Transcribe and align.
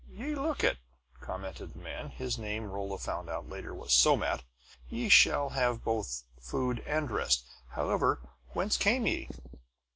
"Ye 0.09 0.33
look 0.33 0.63
it," 0.63 0.79
commented 1.19 1.73
the 1.75 1.79
man. 1.79 2.09
His 2.09 2.39
name, 2.39 2.63
Rolla 2.71 2.97
found 2.97 3.29
out 3.29 3.47
later, 3.47 3.71
was 3.71 3.93
Somat. 3.93 4.43
"Ye 4.89 5.09
shall 5.09 5.49
have 5.49 5.83
both 5.83 6.23
food 6.41 6.79
and 6.87 7.11
rest. 7.11 7.45
However, 7.73 8.19
whence 8.53 8.77
came 8.77 9.05
ye?" 9.05 9.29